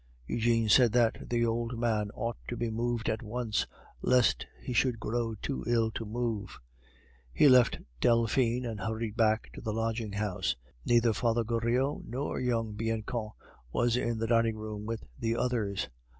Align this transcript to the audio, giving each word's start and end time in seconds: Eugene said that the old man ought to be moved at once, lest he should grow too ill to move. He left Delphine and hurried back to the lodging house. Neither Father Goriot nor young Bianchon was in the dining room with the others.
Eugene 0.25 0.67
said 0.67 0.93
that 0.93 1.29
the 1.29 1.45
old 1.45 1.77
man 1.77 2.09
ought 2.15 2.35
to 2.47 2.57
be 2.57 2.71
moved 2.71 3.07
at 3.07 3.21
once, 3.21 3.67
lest 4.01 4.47
he 4.59 4.73
should 4.73 4.99
grow 4.99 5.35
too 5.35 5.63
ill 5.67 5.91
to 5.91 6.07
move. 6.07 6.57
He 7.31 7.47
left 7.47 7.77
Delphine 7.99 8.65
and 8.65 8.79
hurried 8.79 9.15
back 9.15 9.51
to 9.53 9.61
the 9.61 9.71
lodging 9.73 10.13
house. 10.13 10.55
Neither 10.87 11.13
Father 11.13 11.43
Goriot 11.43 12.03
nor 12.03 12.39
young 12.39 12.73
Bianchon 12.73 13.29
was 13.71 13.95
in 13.95 14.17
the 14.17 14.25
dining 14.25 14.57
room 14.57 14.87
with 14.87 15.03
the 15.19 15.35
others. 15.35 15.87